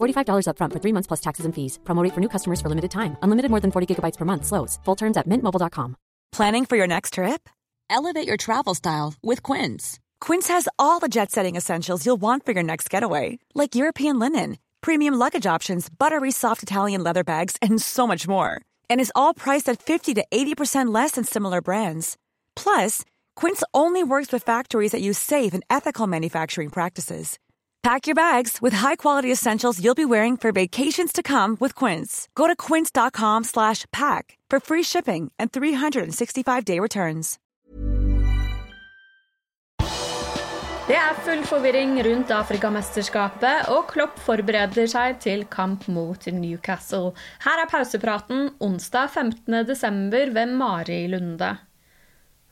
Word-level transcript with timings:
$45 0.00 0.46
upfront 0.46 0.72
for 0.72 0.80
three 0.80 0.92
months 0.92 1.06
plus 1.06 1.20
taxes 1.20 1.46
and 1.46 1.54
fees. 1.54 1.78
Promo 1.84 2.02
rate 2.02 2.14
for 2.14 2.20
new 2.20 2.28
customers 2.28 2.60
for 2.60 2.68
limited 2.68 2.90
time. 2.90 3.16
Unlimited 3.22 3.50
more 3.50 3.60
than 3.60 3.70
40 3.70 3.86
gigabytes 3.94 4.18
per 4.18 4.24
month. 4.24 4.46
Slows. 4.46 4.78
Full 4.84 4.96
terms 4.96 5.16
at 5.16 5.28
mintmobile.com. 5.28 5.96
Planning 6.32 6.66
for 6.66 6.76
your 6.76 6.86
next 6.86 7.14
trip? 7.14 7.48
Elevate 7.90 8.26
your 8.26 8.36
travel 8.36 8.74
style 8.74 9.14
with 9.22 9.42
Quince. 9.42 9.98
Quince 10.20 10.48
has 10.48 10.68
all 10.78 11.00
the 11.00 11.08
jet 11.08 11.32
setting 11.32 11.56
essentials 11.56 12.06
you'll 12.06 12.20
want 12.20 12.46
for 12.46 12.52
your 12.52 12.62
next 12.62 12.88
getaway, 12.88 13.38
like 13.54 13.74
European 13.74 14.18
linen, 14.18 14.58
premium 14.80 15.14
luggage 15.14 15.46
options, 15.46 15.88
buttery 15.88 16.30
soft 16.30 16.62
Italian 16.62 17.02
leather 17.02 17.24
bags, 17.24 17.56
and 17.60 17.82
so 17.82 18.06
much 18.06 18.28
more. 18.28 18.60
And 18.88 19.00
is 19.00 19.12
all 19.16 19.34
priced 19.34 19.68
at 19.68 19.82
50 19.82 20.14
to 20.14 20.24
80% 20.30 20.94
less 20.94 21.12
than 21.12 21.24
similar 21.24 21.60
brands. 21.60 22.16
Plus, 22.54 23.04
Quince 23.34 23.64
only 23.74 24.04
works 24.04 24.30
with 24.30 24.44
factories 24.44 24.92
that 24.92 25.02
use 25.02 25.18
safe 25.18 25.52
and 25.52 25.64
ethical 25.68 26.06
manufacturing 26.06 26.70
practices. 26.70 27.38
Pack 27.82 28.06
your 28.06 28.14
bags 28.14 28.58
with 28.60 28.74
high-quality 28.74 29.32
essentials 29.32 29.82
you'll 29.82 29.94
be 29.94 30.04
wearing 30.04 30.36
for 30.36 30.52
vacations 30.52 31.12
to 31.12 31.22
come 31.22 31.56
with 31.60 31.74
Quince. 31.74 32.28
Go 32.34 32.46
to 32.46 32.54
quince.com 32.54 33.44
slash 33.44 33.86
pack 33.90 34.36
for 34.50 34.60
free 34.60 34.82
shipping 34.82 35.32
and 35.38 35.50
365-day 35.50 36.78
returns. 36.78 37.38
Det 40.90 40.96
er 40.98 41.14
full 41.24 41.44
forvirring 41.46 42.00
rundt 42.02 42.32
Afrikamesterskapet, 42.34 43.68
og 43.70 43.86
Klopp 43.92 44.18
forbereder 44.18 44.90
seg 44.90 45.20
til 45.22 45.44
kamp 45.46 45.86
mot 45.88 46.26
Newcastle. 46.34 47.12
Her 47.44 47.62
er 47.62 47.70
pausepraten 47.70 48.48
onsdag 48.58 49.12
15. 49.14 49.66
desember 49.68 50.34
ved 50.34 50.56
Mari 50.58 51.04
Lunde. 51.12 51.52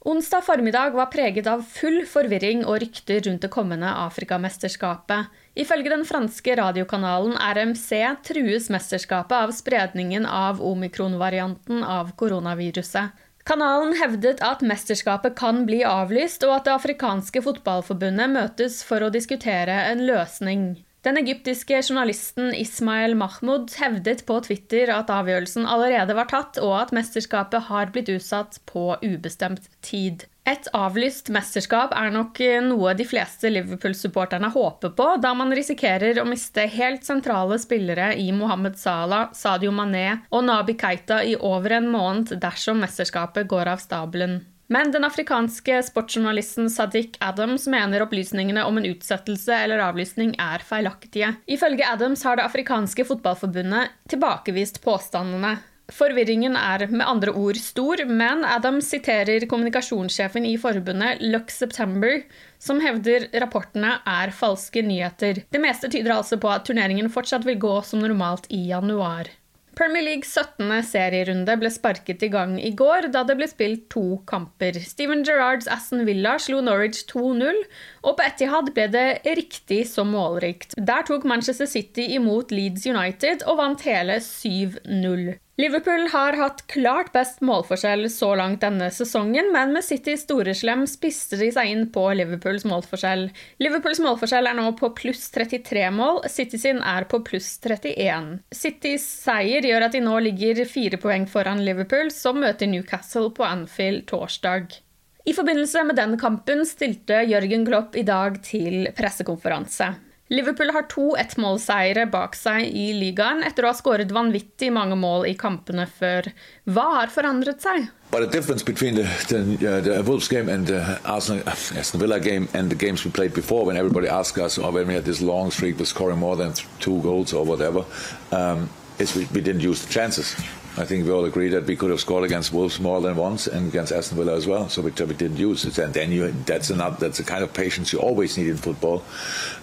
Onsdag 0.08 0.40
formiddag 0.40 0.90
var 0.90 1.06
preget 1.06 1.46
av 1.46 1.60
full 1.68 1.98
forvirring 2.08 2.62
og 2.64 2.78
rykter 2.80 3.18
rundt 3.26 3.42
det 3.44 3.50
kommende 3.52 3.90
Afrikamesterskapet. 4.06 5.26
Ifølge 5.52 5.92
den 5.92 6.06
franske 6.08 6.54
radiokanalen 6.56 7.34
RMC 7.36 7.98
trues 8.24 8.70
mesterskapet 8.72 9.36
av 9.36 9.52
spredningen 9.52 10.24
av 10.24 10.64
omikron-varianten 10.64 11.84
av 11.84 12.14
koronaviruset. 12.16 13.20
Kanalen 13.44 13.92
hevdet 14.00 14.40
at 14.40 14.64
mesterskapet 14.64 15.36
kan 15.36 15.66
bli 15.68 15.82
avlyst, 15.84 16.40
og 16.48 16.56
at 16.56 16.70
det 16.70 16.78
afrikanske 16.78 17.44
fotballforbundet 17.44 18.32
møtes 18.32 18.80
for 18.88 19.04
å 19.04 19.12
diskutere 19.12 19.76
en 19.92 20.06
løsning. 20.08 20.70
Den 21.08 21.16
egyptiske 21.16 21.78
journalisten 21.80 22.50
Ismael 22.54 23.14
Mahmoud 23.16 23.72
hevdet 23.80 24.26
på 24.28 24.34
Twitter 24.44 24.90
at 24.92 25.08
avgjørelsen 25.08 25.64
allerede 25.64 26.12
var 26.12 26.28
tatt, 26.28 26.58
og 26.60 26.74
at 26.82 26.90
mesterskapet 26.92 27.64
har 27.70 27.88
blitt 27.94 28.10
utsatt 28.12 28.58
på 28.68 28.90
ubestemt 29.00 29.70
tid. 29.80 30.26
Et 30.44 30.68
avlyst 30.76 31.30
mesterskap 31.32 31.94
er 31.96 32.12
nok 32.12 32.42
noe 32.66 32.92
de 32.98 33.06
fleste 33.08 33.48
Liverpool-supporterne 33.54 34.52
håper 34.52 34.92
på, 35.00 35.08
da 35.24 35.32
man 35.38 35.56
risikerer 35.56 36.20
å 36.20 36.28
miste 36.28 36.68
helt 36.76 37.08
sentrale 37.08 37.56
spillere 37.62 38.10
i 38.20 38.28
Mohammed 38.36 38.76
Salah, 38.76 39.32
Sadio 39.32 39.72
Mané 39.72 40.10
og 40.28 40.44
Nabi 40.44 40.76
Keita 40.76 41.22
i 41.24 41.38
over 41.40 41.78
en 41.78 41.88
måned 41.88 42.36
dersom 42.36 42.84
mesterskapet 42.84 43.48
går 43.48 43.72
av 43.72 43.80
stabelen. 43.80 44.42
Men 44.68 44.90
den 44.92 45.06
afrikanske 45.08 45.78
sportsjournalisten 45.86 46.68
Sadiq 46.70 47.16
Adams 47.24 47.64
mener 47.72 48.04
opplysningene 48.04 48.66
om 48.68 48.76
en 48.76 48.88
utsettelse 48.90 49.56
eller 49.64 49.80
avlysning 49.80 50.34
er 50.36 50.60
feilaktige. 50.60 51.32
Ifølge 51.48 51.88
Adams 51.88 52.24
har 52.28 52.36
det 52.36 52.44
afrikanske 52.44 53.06
fotballforbundet 53.08 53.94
tilbakevist 54.12 54.82
påstandene. 54.84 55.56
Forvirringen 55.88 56.52
er 56.60 56.84
med 56.92 57.06
andre 57.08 57.32
ord 57.32 57.56
stor, 57.56 58.02
men 58.04 58.44
Adams 58.44 58.90
siterer 58.92 59.46
kommunikasjonssjefen 59.48 60.44
i 60.44 60.58
forbundet, 60.60 61.22
Luck 61.32 61.48
September, 61.48 62.20
som 62.60 62.82
hevder 62.84 63.24
rapportene 63.40 63.94
er 64.04 64.36
falske 64.36 64.84
nyheter. 64.84 65.46
Det 65.48 65.64
meste 65.64 65.88
tyder 65.88 66.18
altså 66.18 66.36
på 66.36 66.52
at 66.52 66.68
turneringen 66.68 67.08
fortsatt 67.08 67.48
vil 67.48 67.56
gå 67.62 67.78
som 67.88 68.04
normalt 68.04 68.50
i 68.52 68.66
januar. 68.68 69.32
Premier 69.78 70.02
League 70.02 70.26
17. 70.26 70.82
serierunde 70.82 71.54
ble 71.60 71.70
sparket 71.70 72.24
i 72.26 72.28
gang 72.32 72.56
i 72.58 72.72
går, 72.74 73.12
da 73.14 73.20
det 73.22 73.36
ble 73.38 73.46
spilt 73.46 73.84
to 73.94 74.18
kamper. 74.26 74.74
Steven 74.82 75.22
Gerrards 75.22 75.70
Aston 75.70 76.02
Villa 76.08 76.32
slo 76.42 76.58
Norwich 76.66 77.04
2-0, 77.12 77.60
og 78.02 78.16
på 78.18 78.26
Etihad 78.26 78.72
ble 78.74 78.88
det 78.90 79.06
riktig 79.38 79.84
så 79.86 80.02
målrikt. 80.02 80.74
Der 80.74 81.06
tok 81.06 81.22
Manchester 81.30 81.70
City 81.70 82.08
imot 82.18 82.50
Leeds 82.50 82.90
United 82.90 83.46
og 83.46 83.60
vant 83.62 83.86
hele 83.86 84.18
7-0. 84.18 85.36
Liverpool 85.60 86.04
har 86.12 86.36
hatt 86.38 86.60
klart 86.70 87.08
best 87.12 87.40
målforskjell 87.42 88.04
så 88.14 88.28
langt 88.38 88.60
denne 88.62 88.92
sesongen, 88.94 89.48
men 89.50 89.72
med 89.74 89.82
Citys 89.82 90.22
storeslem 90.22 90.84
spiste 90.86 91.34
de 91.40 91.48
seg 91.50 91.72
inn 91.72 91.88
på 91.90 92.04
Liverpools 92.14 92.62
målforskjell. 92.70 93.24
Liverpools 93.58 93.98
målforskjell 94.04 94.46
er 94.46 94.54
nå 94.54 94.68
på 94.78 94.92
pluss 94.94 95.24
33 95.34 95.88
mål, 95.98 96.22
City 96.30 96.62
sin 96.62 96.78
er 96.78 97.08
på 97.10 97.18
pluss 97.26 97.50
31. 97.66 98.36
Citys 98.54 99.10
seier 99.26 99.66
gjør 99.66 99.88
at 99.88 99.98
de 99.98 100.06
nå 100.06 100.14
ligger 100.28 100.62
fire 100.70 101.02
poeng 101.02 101.26
foran 101.26 101.64
Liverpool, 101.66 102.14
som 102.14 102.38
møter 102.38 102.70
Newcastle 102.70 103.32
på 103.34 103.50
Anfield 103.50 104.06
torsdag. 104.14 104.78
I 105.26 105.34
forbindelse 105.34 105.82
med 105.90 105.98
den 105.98 106.14
kampen 106.22 106.62
stilte 106.70 107.24
Jørgen 107.26 107.66
Klopp 107.66 107.98
i 107.98 108.06
dag 108.06 108.38
til 108.46 108.92
pressekonferanse. 108.94 109.96
Liverpool 110.28 110.70
har 110.76 110.84
to 110.92 111.14
ettmålseiere 111.16 112.04
bak 112.12 112.34
seg 112.36 112.66
i 112.68 112.90
ligaen 112.92 113.40
etter 113.46 113.64
å 113.64 113.70
ha 113.72 113.76
skåret 113.76 114.10
vanvittig 114.12 114.68
mange 114.74 114.96
mål 115.00 115.24
i 115.30 115.32
kampene 115.40 115.86
før. 115.88 116.28
Hva 116.68 116.84
har 116.98 117.12
forandret 117.12 117.64
seg? 117.64 117.88
But 118.10 118.20
the 118.20 118.26
difference 118.26 118.62
between 118.62 118.94
the, 118.94 119.06
the, 119.28 119.40
uh, 119.68 119.80
the 119.80 120.02
Wolves 120.02 120.28
game 120.28 120.48
and 120.48 120.66
the 120.66 120.98
Arsenal, 121.04 121.42
uh, 121.46 121.80
Aston 121.80 122.00
Villa 122.00 122.20
game 122.20 122.48
and 122.52 122.70
the 122.70 122.76
games 122.76 123.04
we 123.04 123.10
played 123.10 123.34
before, 123.34 123.64
when 123.64 123.76
everybody 123.76 124.08
asked 124.08 124.38
us, 124.38 124.58
or 124.58 124.70
when 124.72 124.86
we 124.86 124.94
had 124.94 125.04
this 125.04 125.20
long 125.20 125.50
streak 125.50 125.78
with 125.78 125.88
scoring 125.88 126.18
more 126.18 126.36
than 126.36 126.52
two 126.80 127.00
goals 127.02 127.32
or 127.32 127.44
whatever, 127.44 127.84
um, 128.32 128.68
is 128.98 129.14
we, 129.14 129.24
we 129.26 129.40
didn't 129.40 129.60
use 129.60 129.84
the 129.84 129.92
chances. 129.92 130.34
I 130.76 130.84
think 130.84 131.04
we 131.06 131.10
all 131.10 131.24
agree 131.24 131.48
that 131.48 131.66
we 131.66 131.74
could 131.74 131.90
have 131.90 132.00
scored 132.00 132.24
against 132.24 132.52
Wolves 132.52 132.78
more 132.78 133.00
than 133.00 133.16
once 133.16 133.48
and 133.48 133.68
against 133.68 133.90
Aston 133.92 134.16
Villa 134.16 134.36
as 134.36 134.46
well. 134.46 134.68
So 134.68 134.80
we, 134.80 134.92
we 134.92 135.14
didn't 135.14 135.36
use 135.36 135.64
it, 135.64 135.76
and 135.78 135.92
then 135.92 136.12
you, 136.12 136.30
that's 136.46 136.70
enough. 136.70 137.00
That's 137.00 137.18
the 137.18 137.24
kind 137.24 137.42
of 137.42 137.52
patience 137.52 137.92
you 137.92 137.98
always 137.98 138.38
need 138.38 138.48
in 138.48 138.56
football. 138.56 139.02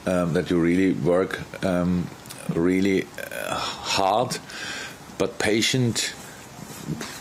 Um, 0.05 0.33
that 0.33 0.49
you 0.49 0.59
really 0.59 0.91
work 0.91 1.39
um, 1.63 2.09
really 2.53 3.03
uh, 3.03 3.55
hard, 3.55 4.37
but 5.17 5.39
patient 5.39 6.13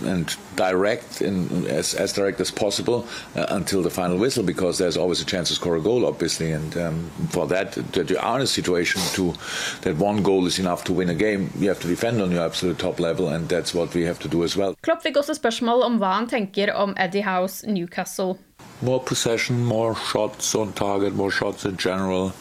and 0.04 0.36
direct 0.56 1.22
in 1.22 1.66
as, 1.66 1.94
as 1.94 2.12
direct 2.12 2.40
as 2.40 2.50
possible 2.50 3.06
uh, 3.36 3.46
until 3.50 3.82
the 3.82 3.90
final 3.90 4.16
whistle 4.18 4.44
because 4.44 4.78
there's 4.78 4.96
always 4.96 5.20
a 5.20 5.24
chance 5.24 5.48
to 5.48 5.54
score 5.54 5.76
a 5.76 5.80
goal 5.80 6.06
obviously. 6.06 6.52
And 6.52 6.76
um, 6.76 7.10
for 7.30 7.46
that 7.48 7.72
that 7.92 8.10
you 8.10 8.18
are 8.18 8.36
in 8.36 8.42
a 8.42 8.46
situation 8.46 9.00
to 9.14 9.34
that 9.82 9.96
one 9.96 10.22
goal 10.22 10.46
is 10.46 10.58
enough 10.58 10.84
to 10.84 10.92
win 10.92 11.08
a 11.08 11.14
game 11.14 11.50
you 11.58 11.68
have 11.68 11.80
to 11.80 11.88
defend 11.88 12.20
on 12.20 12.30
your 12.30 12.44
absolute 12.44 12.78
top 12.78 13.00
level 13.00 13.28
and 13.28 13.48
that's 13.48 13.74
what 13.74 13.94
we 13.94 14.02
have 14.02 14.18
to 14.20 14.28
do 14.28 14.44
as 14.44 14.56
well. 14.56 14.74
Klopp 14.82 15.02
fikk 15.02 15.16
også 15.16 15.34
spørsmål 15.40 15.82
om 15.82 15.98
hva 15.98 16.14
han 16.18 16.28
tenker 16.28 16.72
om 16.74 16.94
Eddie 16.96 17.24
Howes 17.24 17.64
Newcastle. 17.66 18.38
More 18.82 19.00
possession 19.00 19.64
more 19.64 19.94
shots 19.94 20.54
on 20.54 20.72
target 20.72 21.14
more 21.14 21.30
shots 21.30 21.64
in 21.64 21.76
general. 21.76 22.32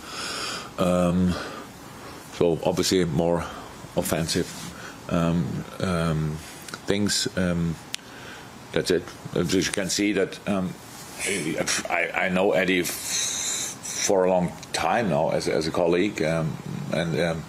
Um, 0.79 1.33
so 2.37 2.59
obviously 2.63 3.05
more 3.05 3.45
offensive. 3.95 4.49
Um, 5.09 5.65
um, 5.79 6.37
things. 6.85 7.27
Um, 7.37 7.75
that's 8.71 8.91
it. 8.91 9.03
As 9.35 9.53
you 9.53 9.63
can 9.71 9.89
see 9.89 10.13
that 10.13 10.39
um, 10.47 10.73
I, 11.89 12.09
I, 12.13 12.29
know 12.29 12.51
Eddie 12.51 12.81
for 12.83 14.25
a 14.25 14.29
long 14.29 14.51
time 14.73 15.09
now 15.09 15.29
as, 15.29 15.47
as 15.47 15.67
a 15.67 15.71
colleague, 15.71 16.21
um, 16.23 16.57
and 16.91 17.19
um, 17.19 17.43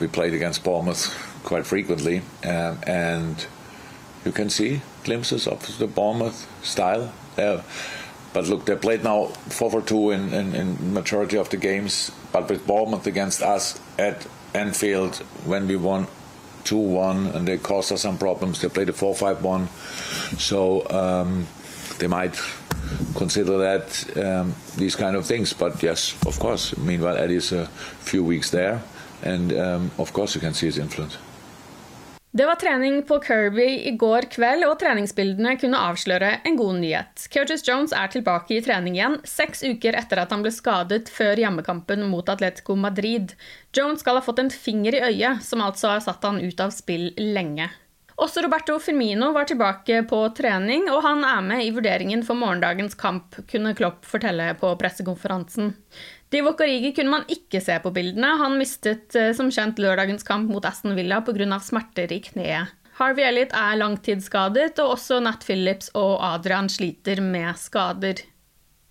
we 0.00 0.06
played 0.08 0.34
against 0.34 0.64
Bournemouth 0.64 1.06
quite 1.44 1.66
frequently, 1.66 2.22
um, 2.44 2.78
and 2.86 3.46
you 4.24 4.32
can 4.32 4.50
see 4.50 4.82
glimpses 5.04 5.46
of 5.46 5.78
the 5.78 5.86
Bournemouth 5.86 6.46
style. 6.62 7.12
Uh, 7.38 7.62
but 8.32 8.48
look, 8.48 8.66
they 8.66 8.76
played 8.76 9.02
now 9.02 9.26
4 9.26 9.70
for 9.70 9.80
2 9.80 10.10
in, 10.10 10.34
in, 10.34 10.54
in 10.54 10.92
majority 10.92 11.38
of 11.38 11.48
the 11.48 11.56
games. 11.56 12.10
But 12.32 12.50
with 12.50 12.66
Bournemouth 12.66 13.06
against 13.06 13.40
us 13.40 13.80
at 13.98 14.26
Anfield, 14.52 15.16
when 15.46 15.66
we 15.66 15.76
won 15.76 16.06
2 16.66 16.76
1 16.76 17.26
and 17.28 17.48
they 17.48 17.58
caused 17.58 17.92
us 17.92 18.02
some 18.02 18.18
problems, 18.18 18.60
they 18.60 18.68
played 18.68 18.88
a 18.88 18.92
4 18.92 19.14
5 19.14 19.42
1. 19.42 19.68
So 20.38 20.88
um, 20.90 21.46
they 21.98 22.06
might 22.06 22.38
consider 23.14 23.58
that 23.58 24.16
um, 24.16 24.54
these 24.76 24.96
kind 24.96 25.16
of 25.16 25.24
things. 25.26 25.52
But 25.52 25.82
yes, 25.82 26.14
of 26.26 26.38
course. 26.38 26.76
Meanwhile, 26.76 27.16
Eddie's 27.16 27.52
a 27.52 27.66
few 28.00 28.24
weeks 28.24 28.50
there, 28.50 28.82
and 29.22 29.52
um, 29.52 29.90
of 29.98 30.12
course 30.12 30.34
you 30.34 30.40
can 30.40 30.54
see 30.54 30.66
his 30.66 30.78
influence. 30.78 31.16
Det 32.36 32.46
var 32.46 32.54
trening 32.54 33.02
på 33.02 33.16
Kirby 33.22 33.64
i 33.88 33.90
går 33.96 34.26
kveld, 34.34 34.64
og 34.68 34.74
treningsbildene 34.82 35.54
kunne 35.56 35.78
avsløre 35.88 36.34
en 36.44 36.58
god 36.58 36.82
nyhet. 36.82 37.22
Curtis 37.32 37.64
Jones 37.64 37.94
er 37.96 38.10
tilbake 38.12 38.58
i 38.58 38.60
trening 38.60 38.98
igjen, 38.98 39.16
seks 39.24 39.64
uker 39.64 39.96
etter 39.96 40.20
at 40.20 40.34
han 40.34 40.44
ble 40.44 40.52
skadet 40.52 41.08
før 41.08 41.40
hjemmekampen 41.40 42.04
mot 42.10 42.28
Atletico 42.28 42.76
Madrid. 42.76 43.32
Jones 43.72 44.04
skal 44.04 44.20
ha 44.20 44.26
fått 44.26 44.42
en 44.44 44.52
finger 44.52 44.98
i 44.98 45.02
øyet, 45.06 45.40
som 45.48 45.64
altså 45.64 45.94
har 45.94 46.04
satt 46.04 46.28
han 46.28 46.42
ut 46.44 46.60
av 46.60 46.76
spill 46.76 47.08
lenge. 47.16 47.70
Også 48.20 48.44
Roberto 48.44 48.76
Firmino 48.80 49.30
var 49.32 49.48
tilbake 49.48 50.02
på 50.08 50.20
trening, 50.36 50.90
og 50.92 51.02
han 51.04 51.24
er 51.24 51.40
med 51.44 51.64
i 51.64 51.72
vurderingen 51.72 52.22
for 52.24 52.36
morgendagens 52.36 52.96
kamp, 53.00 53.36
kunne 53.48 53.72
Klopp 53.76 54.04
fortelle 54.08 54.54
på 54.60 54.70
pressekonferansen. 54.80 55.72
Divock 56.34 56.60
Origi 56.64 56.90
kunne 56.96 57.12
man 57.12 57.26
ikke 57.30 57.60
se 57.62 57.76
på 57.82 57.92
bildene. 57.94 58.32
Han 58.40 58.58
mistet 58.58 59.14
eh, 59.18 59.32
som 59.36 59.52
kjent 59.54 59.78
lørdagens 59.82 60.26
kamp 60.26 60.50
mot 60.50 60.64
Aston 60.66 60.96
Villa 60.98 61.20
pga. 61.22 61.60
smerter 61.62 62.12
i 62.12 62.20
kneet. 62.24 62.74
Harvey 62.96 63.26
Elliot 63.28 63.52
er 63.52 63.76
langtidsskadet, 63.76 64.78
og 64.80 64.94
også 64.94 65.20
Nat 65.20 65.44
Phillips 65.44 65.90
og 65.94 66.16
Adrian 66.24 66.70
sliter 66.72 67.20
med 67.20 67.52
skader. 67.60 68.22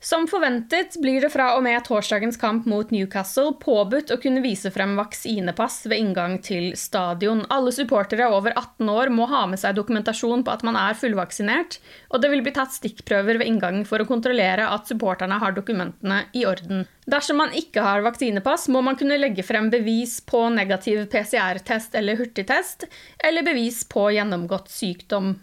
Som 0.06 0.28
forventet 0.30 1.00
blir 1.02 1.24
det 1.24 1.32
fra 1.34 1.48
og 1.58 1.64
med 1.66 1.82
torsdagens 1.88 2.38
kamp 2.38 2.68
mot 2.70 2.92
Newcastle 2.94 3.56
påbudt 3.58 4.12
å 4.14 4.20
kunne 4.22 4.44
vise 4.44 4.70
frem 4.70 4.92
vaksinepass 5.00 5.80
ved 5.90 5.98
inngang 5.98 6.36
til 6.46 6.68
stadion. 6.78 7.42
Alle 7.50 7.74
supportere 7.74 8.28
over 8.30 8.54
18 8.54 8.92
år 8.94 9.10
må 9.10 9.26
ha 9.32 9.40
med 9.50 9.58
seg 9.58 9.74
dokumentasjon 9.80 10.44
på 10.46 10.54
at 10.54 10.66
man 10.68 10.78
er 10.78 11.00
fullvaksinert, 11.00 11.80
og 12.14 12.22
det 12.22 12.30
vil 12.36 12.46
bli 12.46 12.54
tatt 12.54 12.76
stikkprøver 12.76 13.42
ved 13.42 13.50
inngang 13.50 13.82
for 13.90 14.04
å 14.04 14.06
kontrollere 14.06 14.70
at 14.76 14.86
supporterne 14.94 15.42
har 15.42 15.58
dokumentene 15.58 16.22
i 16.38 16.46
orden. 16.46 16.86
Dersom 17.10 17.42
man 17.42 17.58
ikke 17.58 17.82
har 17.88 18.06
vaksinepass, 18.06 18.68
må 18.70 18.86
man 18.86 19.02
kunne 19.02 19.18
legge 19.18 19.48
frem 19.48 19.74
bevis 19.74 20.20
på 20.22 20.44
negativ 20.54 21.08
PCR-test 21.10 21.98
eller 21.98 22.22
hurtigtest, 22.22 22.86
eller 23.26 23.50
bevis 23.50 23.82
på 23.90 24.12
gjennomgått 24.14 24.70
sykdom. 24.70 25.34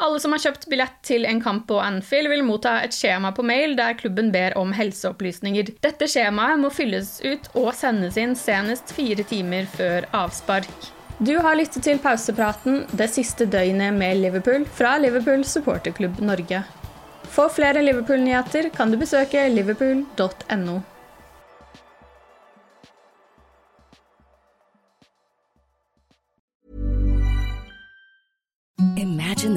Alle 0.00 0.20
som 0.20 0.32
har 0.32 0.40
kjøpt 0.40 0.62
billett 0.72 0.94
til 1.04 1.26
en 1.28 1.42
kamp 1.44 1.66
på 1.68 1.76
Anfield, 1.80 2.30
vil 2.32 2.44
motta 2.46 2.78
et 2.80 2.94
skjema 2.96 3.34
på 3.36 3.44
mail 3.44 3.74
der 3.76 3.98
klubben 4.00 4.30
ber 4.32 4.56
om 4.56 4.72
helseopplysninger. 4.72 5.74
Dette 5.84 6.08
skjemaet 6.08 6.62
må 6.62 6.70
fylles 6.72 7.18
ut 7.20 7.50
og 7.52 7.74
sendes 7.76 8.16
inn 8.20 8.32
senest 8.38 8.94
fire 8.96 9.26
timer 9.28 9.68
før 9.74 10.08
avspark. 10.16 10.72
Du 11.20 11.34
har 11.44 11.58
lyttet 11.60 11.84
til 11.84 12.00
pausepraten 12.00 12.86
det 12.96 13.10
siste 13.12 13.44
døgnet 13.44 13.92
med 13.92 14.22
Liverpool 14.22 14.64
fra 14.64 14.94
Liverpool 15.02 15.44
supporterklubb 15.44 16.22
Norge. 16.24 16.62
For 17.30 17.52
flere 17.52 17.84
Liverpool-nyheter 17.84 18.70
kan 18.72 18.88
du 18.88 18.96
besøke 19.02 19.44
liverpool.no. 19.52 20.80